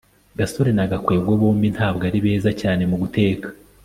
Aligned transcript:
gasore 0.39 0.71
na 0.75 0.85
gakwego 0.91 1.31
bombi 1.39 1.67
ntabwo 1.75 2.03
ari 2.09 2.19
beza 2.25 2.49
cyane 2.61 2.83
mu 2.89 2.95
guteka 3.03 3.47